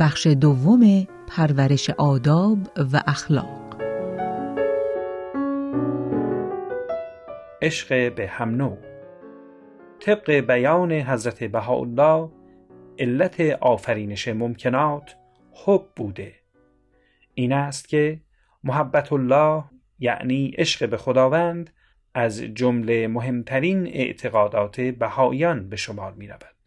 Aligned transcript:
بخش 0.00 0.26
دوم 0.26 1.06
پرورش 1.28 1.90
آداب 1.90 2.58
و 2.92 3.02
اخلاق. 3.06 3.76
عشق 7.62 8.14
به 8.14 8.28
هم 8.28 8.54
نوع 8.54 8.78
طبق 10.00 10.30
بیان 10.32 10.92
حضرت 10.92 11.44
بهاءالله 11.44 12.30
علت 12.98 13.40
آفرینش 13.60 14.28
ممکنات 14.28 15.16
حب 15.52 15.86
بوده. 15.96 16.34
این 17.34 17.52
است 17.52 17.88
که 17.88 18.20
محبت 18.64 19.12
الله 19.12 19.64
یعنی 19.98 20.54
عشق 20.58 20.90
به 20.90 20.96
خداوند 20.96 21.70
از 22.14 22.40
جمله 22.40 23.08
مهمترین 23.08 23.86
اعتقادات 23.86 24.80
بهاییان 24.80 25.68
به 25.68 25.76
شمار 25.76 26.12
می 26.12 26.28
رود. 26.28 26.59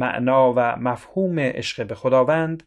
معنا 0.00 0.52
و 0.56 0.60
مفهوم 0.76 1.38
عشق 1.38 1.86
به 1.86 1.94
خداوند 1.94 2.62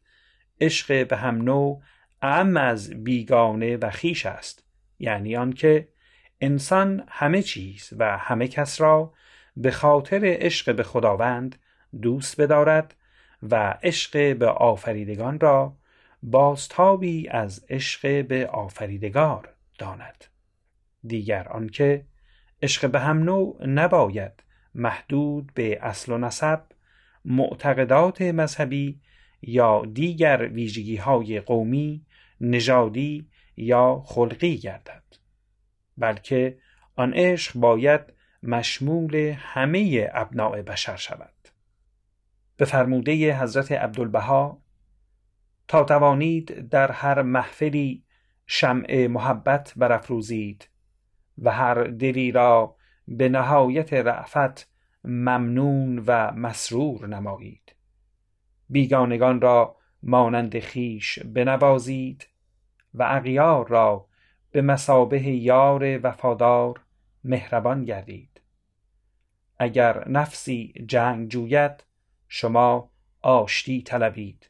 عشق 0.62 1.08
به 1.08 1.18
هم 1.18 1.42
نوع 1.42 1.82
اعم 2.22 2.58
از 2.58 3.04
بیگانه 3.04 3.78
و 3.78 3.90
خیش 3.90 4.26
است. 4.26 4.64
یعنی 5.00 5.36
آنکه 5.36 5.88
انسان 6.42 7.04
همه 7.08 7.42
چیز 7.42 7.94
و 7.98 8.18
همه 8.18 8.48
کس 8.48 8.82
را 8.82 9.14
به 9.58 9.72
خاطر 9.72 10.22
عشق 10.24 10.76
به 10.76 10.84
خداوند 10.84 11.56
دوست 12.02 12.42
بدارد 12.42 12.96
و 13.44 13.78
عشق 13.84 14.38
به 14.38 14.48
آفریدگان 14.48 15.40
را 15.40 15.78
بازتابی 16.24 17.30
از 17.30 17.66
عشق 17.70 18.26
به 18.28 18.48
آفریدگار 18.48 19.50
داند. 19.78 20.26
دیگر 21.08 21.48
آنکه 21.48 22.06
عشق 22.62 22.92
به 22.92 23.00
هم 23.00 23.24
نوع 23.24 23.66
نباید 23.66 24.44
محدود 24.76 25.52
به 25.54 25.80
اصل 25.82 26.12
و 26.12 26.18
نسب 26.18 26.62
معتقدات 27.26 28.22
مذهبی 28.22 29.02
یا 29.42 29.86
دیگر 29.94 30.50
ویژگی 30.54 30.96
های 30.96 31.40
قومی 31.40 32.06
نژادی 32.42 33.30
یا 33.58 34.04
خلقی 34.06 34.58
گردد. 34.58 35.04
بلکه 35.98 36.58
آن 36.96 37.14
عشق 37.14 37.60
باید 37.60 38.02
مشمول 38.44 39.16
همه 39.38 40.10
ابناع 40.14 40.62
بشر 40.62 40.96
شود. 40.96 41.34
به 42.58 42.66
فرموده 42.66 43.40
حضرت 43.40 43.72
عبدالبها 43.72 44.62
تا 45.68 45.84
توانید 45.84 46.70
در 46.70 46.92
هر 46.92 47.22
محفلی 47.22 48.04
شمع 48.48 49.08
محبت 49.08 49.74
برافروزید 49.76 50.70
و 51.38 51.52
هر 51.52 51.84
دلی 51.84 52.32
را 52.32 52.76
به 53.08 53.30
نهایت 53.30 53.94
رعفت 53.94 54.73
ممنون 55.04 56.04
و 56.08 56.32
مسرور 56.32 57.08
نمایید. 57.08 57.76
بیگانگان 58.70 59.42
را 59.42 59.76
مانند 60.04 60.60
خیش 60.60 61.20
بنوازید 61.20 62.28
و 62.94 63.04
اغیار 63.04 63.68
را 63.68 64.08
به 64.52 64.62
مسابه 64.62 65.22
یار 65.22 66.00
وفادار 66.08 66.82
مهربان 67.24 67.86
گردید. 67.86 68.42
اگر 69.60 70.10
نفسی 70.10 70.74
جنگ 70.88 71.30
جوید 71.30 71.84
شما 72.28 72.92
آشتی 73.22 73.82
طلبید 73.82 74.50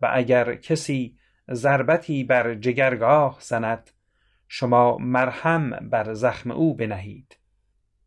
و 0.00 0.10
اگر 0.12 0.54
کسی 0.54 1.18
ضربتی 1.52 2.24
بر 2.24 2.54
جگرگاه 2.54 3.38
زند 3.40 3.90
شما 4.48 4.96
مرهم 4.98 5.70
بر 5.70 6.12
زخم 6.14 6.50
او 6.50 6.76
بنهید. 6.76 7.38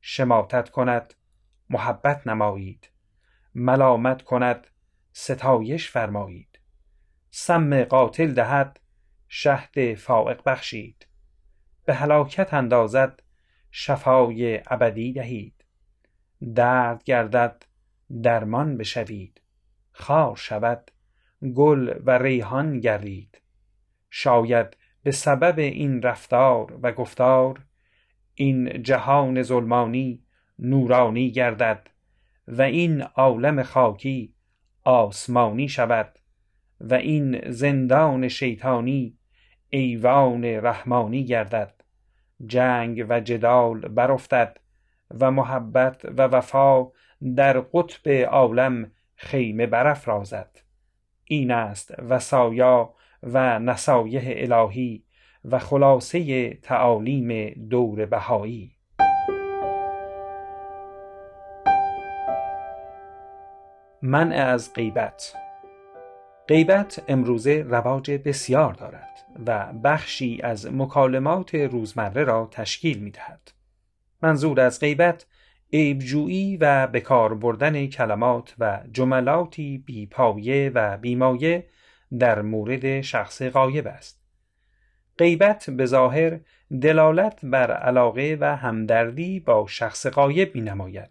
شماتت 0.01 0.69
کند 0.69 1.13
محبت 1.69 2.27
نمایید. 2.27 2.89
ملامت 3.55 4.21
کند 4.21 4.67
ستایش 5.11 5.89
فرمایید. 5.89 6.59
سم 7.29 7.83
قاتل 7.83 8.33
دهد 8.33 8.79
شهد 9.27 9.95
فائق 9.95 10.43
بخشید. 10.45 11.07
به 11.85 11.93
هلاکت 11.93 12.53
اندازد 12.53 13.23
شفای 13.71 14.61
ابدی 14.67 15.13
دهید. 15.13 15.65
درد 16.55 17.03
گردد 17.03 17.63
درمان 18.23 18.77
بشوید. 18.77 19.41
خار 19.91 20.35
شود 20.35 20.91
گل 21.55 21.99
و 22.05 22.17
ریحان 22.17 22.79
گردید. 22.79 23.41
شاید 24.09 24.77
به 25.03 25.11
سبب 25.11 25.59
این 25.59 26.01
رفتار 26.01 26.79
و 26.81 26.91
گفتار 26.91 27.65
این 28.35 28.83
جهان 28.83 29.41
ظلمانی 29.41 30.23
نورانی 30.59 31.31
گردد 31.31 31.89
و 32.47 32.61
این 32.61 33.01
عالم 33.01 33.63
خاکی 33.63 34.33
آسمانی 34.83 35.69
شود 35.69 36.19
و 36.81 36.93
این 36.93 37.51
زندان 37.51 38.27
شیطانی 38.27 39.17
ایوان 39.69 40.45
رحمانی 40.45 41.25
گردد. 41.25 41.73
جنگ 42.45 43.05
و 43.09 43.19
جدال 43.19 43.79
برافتد 43.79 44.57
و 45.19 45.31
محبت 45.31 46.05
و 46.05 46.21
وفا 46.21 46.87
در 47.35 47.59
قطب 47.59 48.09
عالم 48.09 48.91
خیمه 49.15 49.65
برافرازد. 49.67 50.61
این 51.25 51.51
است 51.51 51.93
وصایا 52.09 52.93
و 53.23 53.59
نصایح 53.59 54.23
الهی 54.25 55.03
و 55.45 55.59
خلاصه 55.59 56.49
تعالیم 56.53 57.49
دور 57.69 58.05
بهایی. 58.05 58.78
منع 64.01 64.35
از 64.35 64.73
غیبت 64.73 65.33
غیبت 66.47 67.03
امروزه 67.07 67.65
رواج 67.67 68.11
بسیار 68.11 68.73
دارد 68.73 69.25
و 69.45 69.73
بخشی 69.83 70.39
از 70.43 70.73
مکالمات 70.73 71.55
روزمره 71.55 72.23
را 72.23 72.47
تشکیل 72.51 72.99
می 72.99 73.11
دهد. 73.11 73.51
منظور 74.21 74.61
از 74.61 74.79
غیبت 74.79 75.25
عیبجویی 75.73 76.57
و 76.57 76.87
بکار 76.87 77.35
بردن 77.35 77.87
کلمات 77.87 78.55
و 78.59 78.79
جملاتی 78.91 79.77
بیپایه 79.77 80.71
و 80.75 80.97
بیمایه 80.97 81.67
در 82.19 82.41
مورد 82.41 83.01
شخص 83.01 83.43
غایب 83.43 83.87
است. 83.87 84.21
غیبت 85.17 85.69
به 85.69 85.85
ظاهر 85.85 86.39
دلالت 86.81 87.39
بر 87.43 87.71
علاقه 87.71 88.37
و 88.41 88.55
همدردی 88.55 89.39
با 89.39 89.65
شخص 89.67 90.07
غایب 90.07 90.55
می 90.55 90.61
نماید. 90.61 91.09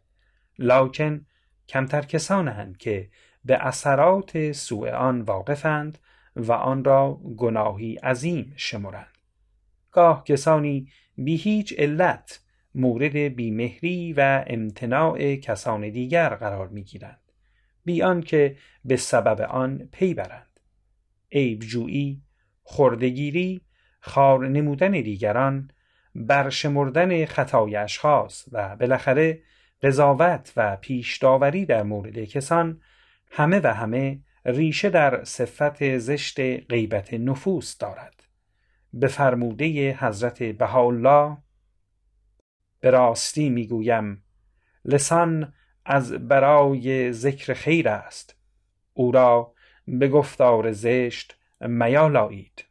لکن 0.58 1.26
کمتر 1.68 2.02
کسانند 2.02 2.76
که 2.76 3.08
به 3.44 3.66
اثرات 3.66 4.52
سوء 4.52 4.90
آن 4.90 5.20
واقفند 5.20 5.98
و 6.36 6.52
آن 6.52 6.84
را 6.84 7.14
گناهی 7.14 7.94
عظیم 7.96 8.52
شمرند. 8.56 9.18
گاه 9.90 10.24
کسانی 10.24 10.88
بی 11.16 11.36
هیچ 11.36 11.74
علت 11.78 12.40
مورد 12.74 13.16
بیمهری 13.16 14.12
و 14.12 14.44
امتناع 14.46 15.36
کسان 15.36 15.90
دیگر 15.90 16.28
قرار 16.28 16.68
می 16.68 16.82
گیرند 16.82 17.32
بی 17.84 18.02
آنکه 18.02 18.56
به 18.84 18.96
سبب 18.96 19.40
آن 19.40 19.88
پی 19.92 20.14
برند 20.14 20.60
عیبجویی 21.32 22.22
خردگیری 22.62 23.60
خار 24.00 24.48
نمودن 24.48 24.90
دیگران 24.90 25.70
برشمردن 26.14 27.24
خطای 27.24 27.76
اشخاص 27.76 28.48
و 28.52 28.76
بالاخره 28.76 29.42
قضاوت 29.82 30.52
و 30.56 30.76
پیش 30.76 31.18
داوری 31.18 31.66
در 31.66 31.82
مورد 31.82 32.24
کسان 32.24 32.80
همه 33.30 33.60
و 33.64 33.74
همه 33.74 34.20
ریشه 34.44 34.90
در 34.90 35.24
صفت 35.24 35.98
زشت 35.98 36.40
غیبت 36.70 37.14
نفوس 37.14 37.78
دارد. 37.78 38.22
به 38.92 39.06
فرموده 39.06 39.96
حضرت 40.00 40.42
بهاءالله 40.42 41.36
به 42.80 42.90
راستی 42.90 43.48
می‌گویم 43.48 44.24
لسان 44.84 45.52
از 45.84 46.12
برای 46.12 47.12
ذکر 47.12 47.54
خیر 47.54 47.88
است. 47.88 48.36
او 48.94 49.12
را 49.12 49.54
به 49.88 50.08
گفتار 50.08 50.72
زشت 50.72 51.38
میالایید 51.60 52.64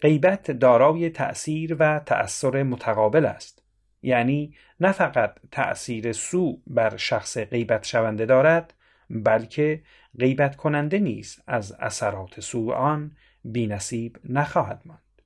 غیبت 0.00 0.50
دارای 0.50 1.10
تأثیر 1.10 1.76
و 1.78 2.00
تأثیر 2.06 2.62
متقابل 2.62 3.26
است. 3.26 3.65
یعنی 4.02 4.54
نه 4.80 4.92
فقط 4.92 5.38
تأثیر 5.50 6.12
سو 6.12 6.60
بر 6.66 6.96
شخص 6.96 7.38
غیبت 7.38 7.84
شونده 7.84 8.26
دارد 8.26 8.74
بلکه 9.10 9.82
غیبت 10.18 10.56
کننده 10.56 10.98
نیز 10.98 11.40
از 11.46 11.72
اثرات 11.72 12.40
سو 12.40 12.70
آن 12.70 13.16
بینصیب 13.44 14.18
نخواهد 14.24 14.82
ماند. 14.84 15.22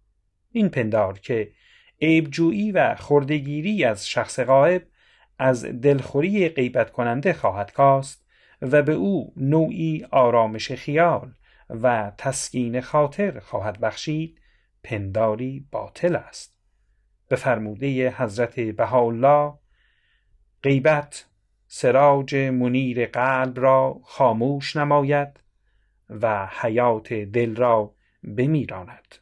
این 0.53 0.69
پندار 0.69 1.19
که 1.19 1.53
عیبجویی 2.03 2.73
و 2.73 2.95
خردگیری 2.95 3.85
از 3.85 4.09
شخص 4.09 4.41
غائب 4.41 4.83
از 5.39 5.65
دلخوری 5.65 6.49
غیبت 6.49 6.91
کننده 6.91 7.33
خواهد 7.33 7.73
کاست 7.73 8.27
و 8.63 8.83
به 8.83 8.93
او 8.93 9.33
نوعی 9.37 10.07
آرامش 10.11 10.73
خیال 10.73 11.33
و 11.71 12.13
تسکین 12.19 12.81
خاطر 12.81 13.39
خواهد 13.39 13.81
بخشید 13.81 14.41
پنداری 14.83 15.67
باطل 15.71 16.17
است. 16.17 16.60
به 17.31 17.37
فرموده 17.37 18.11
حضرت 18.11 18.61
بهاءالله 18.61 19.55
غیبت 20.63 21.27
سراج 21.67 22.35
منیر 22.35 23.07
قلب 23.07 23.61
را 23.61 24.01
خاموش 24.05 24.77
نماید 24.77 25.41
و 26.11 26.47
حیات 26.61 27.13
دل 27.13 27.57
را 27.57 27.95
بمیراند. 28.37 29.15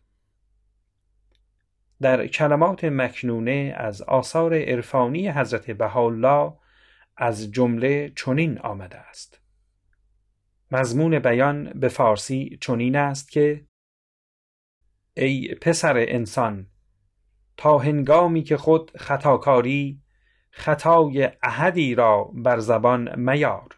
در 2.01 2.27
کلمات 2.27 2.85
مکنونه 2.85 3.75
از 3.77 4.03
آثار 4.03 4.55
عرفانی 4.55 5.29
حضرت 5.29 5.71
بهاءالله 5.71 6.53
از 7.17 7.53
جمله 7.53 8.13
چنین 8.17 8.59
آمده 8.59 8.97
است. 8.97 9.41
مضمون 10.71 11.19
بیان 11.19 11.65
به 11.65 11.89
فارسی 11.89 12.59
چنین 12.61 12.97
است 12.97 13.31
که 13.31 13.67
ای 15.17 15.55
پسر 15.55 15.97
انسان 15.97 16.67
تا 17.59 17.79
هنگامی 17.79 18.43
که 18.43 18.57
خود 18.57 18.91
خطاکاری 18.97 20.03
خطای 20.51 21.31
احدی 21.43 21.95
را 21.95 22.25
بر 22.35 22.59
زبان 22.59 23.21
میار. 23.21 23.69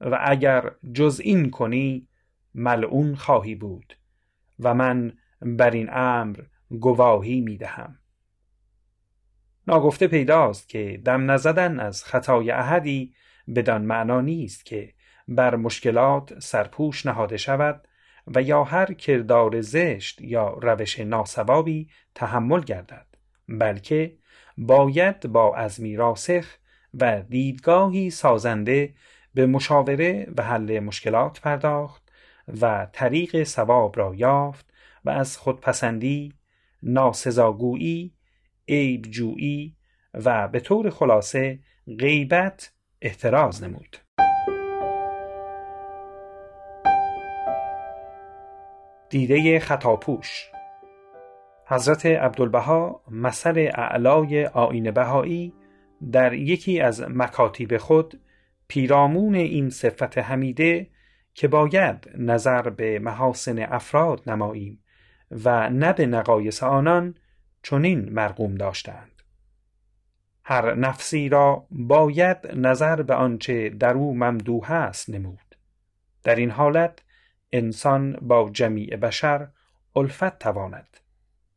و 0.00 0.18
اگر 0.20 0.72
جز 0.92 1.20
این 1.24 1.50
کنی 1.50 2.08
ملعون 2.54 3.14
خواهی 3.14 3.54
بود. 3.54 3.96
و 4.58 4.74
من 4.74 5.12
بر 5.40 5.70
این 5.70 5.88
امر 5.92 6.40
گواهی 6.70 7.40
می 7.40 7.56
دهم. 7.56 7.98
ناگفته 9.66 10.06
پیداست 10.06 10.68
که 10.68 11.00
دم 11.04 11.30
نزدن 11.30 11.80
از 11.80 12.04
خطای 12.04 12.50
احدی 12.50 13.14
بدان 13.54 13.82
معنا 13.82 14.20
نیست 14.20 14.66
که 14.66 14.94
بر 15.28 15.56
مشکلات 15.56 16.38
سرپوش 16.38 17.06
نهاده 17.06 17.36
شود 17.36 17.88
و 18.26 18.42
یا 18.42 18.64
هر 18.64 18.92
کردار 18.92 19.60
زشت 19.60 20.20
یا 20.20 20.48
روش 20.48 21.00
ناسوابی 21.00 21.88
تحمل 22.14 22.60
گردد 22.60 23.06
بلکه 23.48 24.16
باید 24.58 25.20
با 25.20 25.56
عزمی 25.56 25.96
راسخ 25.96 26.46
و 26.94 27.22
دیدگاهی 27.22 28.10
سازنده 28.10 28.94
به 29.34 29.46
مشاوره 29.46 30.26
و 30.36 30.42
حل 30.42 30.80
مشکلات 30.80 31.40
پرداخت 31.40 32.02
و 32.60 32.86
طریق 32.92 33.42
سواب 33.42 33.98
را 33.98 34.14
یافت 34.14 34.72
و 35.04 35.10
از 35.10 35.36
خودپسندی، 35.36 36.34
ناسزاگویی، 36.82 38.12
عیبجویی 38.68 39.76
و 40.14 40.48
به 40.48 40.60
طور 40.60 40.90
خلاصه 40.90 41.58
غیبت 41.98 42.72
احتراز 43.02 43.62
نمود. 43.62 44.01
دیده 49.12 49.60
خطاپوش. 49.60 50.50
حضرت 51.66 52.06
عبدالبها 52.06 53.02
مثل 53.10 53.70
اعلای 53.74 54.46
آین 54.46 54.90
بهایی 54.90 55.52
در 56.12 56.32
یکی 56.32 56.80
از 56.80 57.00
مکاتیب 57.08 57.76
خود 57.76 58.20
پیرامون 58.68 59.34
این 59.34 59.70
صفت 59.70 60.18
حمیده 60.18 60.86
که 61.34 61.48
باید 61.48 62.10
نظر 62.18 62.62
به 62.62 62.98
محاسن 62.98 63.58
افراد 63.58 64.30
نماییم 64.30 64.84
و 65.44 65.70
نه 65.70 65.92
به 65.92 66.06
نقایص 66.06 66.62
آنان 66.62 67.14
چنین 67.62 68.08
مرقوم 68.08 68.54
داشتند. 68.54 69.22
هر 70.44 70.74
نفسی 70.74 71.28
را 71.28 71.66
باید 71.70 72.38
نظر 72.54 73.02
به 73.02 73.14
آنچه 73.14 73.68
در 73.68 73.94
او 73.94 74.14
ممدوح 74.14 74.70
است 74.70 75.10
نمود. 75.10 75.56
در 76.24 76.34
این 76.34 76.50
حالت 76.50 77.02
انسان 77.52 78.12
با 78.12 78.50
جمیع 78.52 78.96
بشر 78.96 79.48
الفت 79.96 80.38
تواند. 80.38 80.96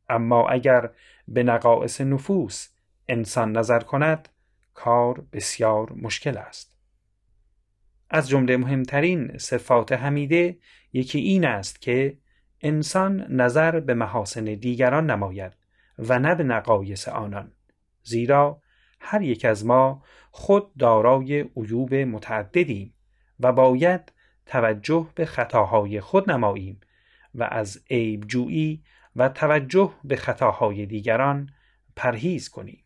اما 0.09 0.49
اگر 0.49 0.89
به 1.27 1.43
نقائص 1.43 2.01
نفوس 2.01 2.67
انسان 3.07 3.57
نظر 3.57 3.79
کند 3.79 4.29
کار 4.73 5.25
بسیار 5.33 5.93
مشکل 5.93 6.37
است. 6.37 6.75
از 8.09 8.29
جمله 8.29 8.57
مهمترین 8.57 9.37
صفات 9.37 9.91
حمیده 9.91 10.57
یکی 10.93 11.19
این 11.19 11.45
است 11.45 11.81
که 11.81 12.17
انسان 12.61 13.25
نظر 13.29 13.79
به 13.79 13.93
محاسن 13.93 14.43
دیگران 14.43 15.11
نماید 15.11 15.53
و 15.99 16.19
نه 16.19 16.35
به 16.35 16.43
نقایص 16.43 17.07
آنان. 17.07 17.51
زیرا 18.03 18.61
هر 18.99 19.21
یک 19.21 19.45
از 19.45 19.65
ما 19.65 20.03
خود 20.31 20.75
دارای 20.77 21.39
عیوب 21.41 21.93
متعددیم 21.93 22.93
و 23.39 23.51
باید 23.51 24.11
توجه 24.45 25.07
به 25.15 25.25
خطاهای 25.25 26.01
خود 26.01 26.31
نماییم 26.31 26.79
و 27.35 27.43
از 27.43 27.83
عیب 27.89 28.27
جویی 28.27 28.83
و 29.15 29.29
توجه 29.29 29.93
به 30.03 30.15
خطاهای 30.15 30.85
دیگران 30.85 31.49
پرهیز 31.95 32.49
کنیم. 32.49 32.83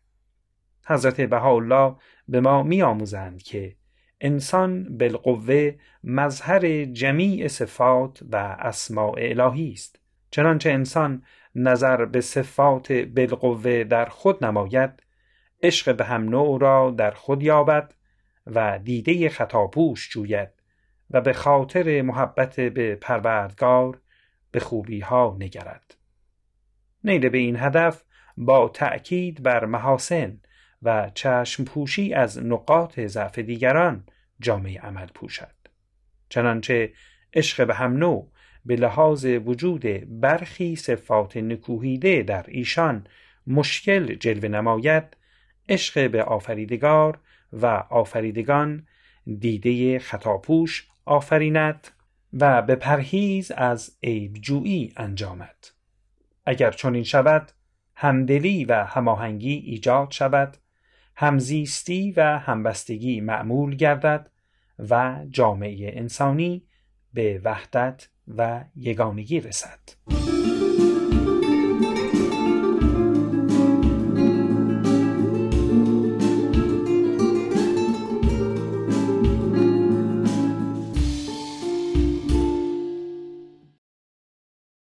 حضرت 0.86 1.20
بهاءالله 1.20 1.94
به 2.28 2.40
ما 2.40 2.62
می 2.62 2.82
آموزند 2.82 3.42
که 3.42 3.76
انسان 4.20 4.98
بالقوه 4.98 5.74
مظهر 6.04 6.84
جمیع 6.84 7.48
صفات 7.48 8.22
و 8.32 8.36
اسماع 8.36 9.14
الهی 9.18 9.72
است. 9.72 9.98
چنانچه 10.30 10.70
انسان 10.70 11.22
نظر 11.54 12.04
به 12.04 12.20
صفات 12.20 12.92
بالقوه 12.92 13.84
در 13.84 14.04
خود 14.04 14.44
نماید 14.44 15.02
عشق 15.62 15.96
به 15.96 16.04
هم 16.04 16.28
نوع 16.28 16.60
را 16.60 16.90
در 16.90 17.10
خود 17.10 17.42
یابد 17.42 17.94
و 18.46 18.78
دیده 18.78 19.28
خطاپوش 19.28 20.10
جوید. 20.10 20.59
و 21.10 21.20
به 21.20 21.32
خاطر 21.32 22.02
محبت 22.02 22.60
به 22.60 22.94
پروردگار 22.94 24.00
به 24.50 24.60
خوبی 24.60 25.00
ها 25.00 25.36
نگرد. 25.40 25.96
نیل 27.04 27.28
به 27.28 27.38
این 27.38 27.56
هدف 27.56 28.02
با 28.36 28.68
تأکید 28.68 29.42
بر 29.42 29.64
محاسن 29.64 30.40
و 30.82 31.10
چشم 31.14 31.64
پوشی 31.64 32.14
از 32.14 32.38
نقاط 32.44 33.00
ضعف 33.00 33.38
دیگران 33.38 34.04
جامعه 34.40 34.80
عمل 34.80 35.06
پوشد. 35.06 35.54
چنانچه 36.28 36.92
عشق 37.34 37.66
به 37.66 37.74
هم 37.74 37.96
نوع 37.96 38.32
به 38.64 38.76
لحاظ 38.76 39.24
وجود 39.24 39.84
برخی 40.20 40.76
صفات 40.76 41.36
نکوهیده 41.36 42.22
در 42.22 42.44
ایشان 42.48 43.06
مشکل 43.46 44.14
جلوه 44.14 44.48
نماید 44.48 45.16
عشق 45.68 46.10
به 46.10 46.22
آفریدگار 46.22 47.18
و 47.52 47.66
آفریدگان 47.90 48.86
دیده 49.38 49.98
خطاپوش 49.98 50.88
آفریند 51.04 51.88
و 52.32 52.62
به 52.62 52.74
پرهیز 52.74 53.50
از 53.50 53.96
عیبجویی 54.02 54.92
انجامد. 54.96 55.56
اگر 56.46 56.70
چنین 56.70 57.04
شود 57.04 57.52
همدلی 57.94 58.64
و 58.64 58.84
هماهنگی 58.84 59.54
ایجاد 59.54 60.10
شود 60.10 60.56
همزیستی 61.16 62.12
و 62.12 62.38
همبستگی 62.38 63.20
معمول 63.20 63.76
گردد 63.76 64.30
و 64.90 65.16
جامعه 65.30 65.98
انسانی 65.98 66.62
به 67.14 67.40
وحدت 67.44 68.08
و 68.28 68.64
یگانگی 68.76 69.40
رسد. 69.40 69.80